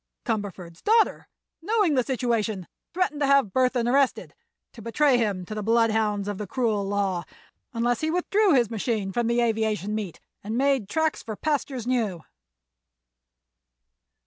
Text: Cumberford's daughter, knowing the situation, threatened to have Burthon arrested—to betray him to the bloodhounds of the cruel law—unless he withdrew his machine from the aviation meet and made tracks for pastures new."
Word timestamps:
Cumberford's 0.25 0.81
daughter, 0.81 1.27
knowing 1.61 1.93
the 1.93 2.01
situation, 2.01 2.65
threatened 2.91 3.19
to 3.19 3.27
have 3.27 3.53
Burthon 3.53 3.87
arrested—to 3.87 4.81
betray 4.81 5.19
him 5.19 5.45
to 5.45 5.53
the 5.53 5.61
bloodhounds 5.61 6.27
of 6.27 6.39
the 6.39 6.47
cruel 6.47 6.83
law—unless 6.87 8.01
he 8.01 8.09
withdrew 8.09 8.55
his 8.55 8.71
machine 8.71 9.11
from 9.11 9.27
the 9.27 9.41
aviation 9.41 9.93
meet 9.93 10.19
and 10.43 10.57
made 10.57 10.89
tracks 10.89 11.21
for 11.21 11.35
pastures 11.35 11.85
new." 11.85 12.21